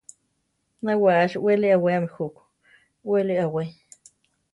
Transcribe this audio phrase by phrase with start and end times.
[0.83, 2.43] Na wáasi wéli aweami juku;
[3.09, 3.63] weri awé.